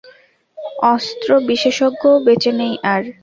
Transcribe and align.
অস্ত্র 0.87 1.29
বিশেষজ্ঞও 1.49 2.15
বেঁচে 2.25 2.51
নেই 2.59 2.73
আর। 2.85 3.01